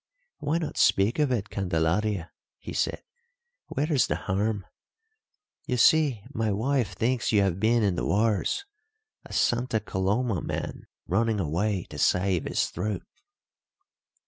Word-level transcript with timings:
"Why 0.39 0.57
not 0.57 0.77
speak 0.77 1.19
of 1.19 1.31
it, 1.31 1.51
Candelaria?" 1.51 2.31
he 2.57 2.73
said. 2.73 3.03
"Where 3.67 3.93
is 3.93 4.07
the 4.07 4.15
harm? 4.15 4.65
You 5.67 5.77
see, 5.77 6.23
my 6.33 6.51
wife 6.51 6.93
thinks 6.93 7.31
you 7.31 7.41
have 7.41 7.59
been 7.59 7.83
in 7.83 7.93
the 7.93 8.05
wars 8.07 8.65
a 9.25 9.31
Santa 9.31 9.79
Coloma 9.79 10.41
man 10.41 10.87
running 11.05 11.39
away 11.39 11.83
to 11.91 11.99
save 11.99 12.45
his 12.45 12.69
throat." 12.71 13.03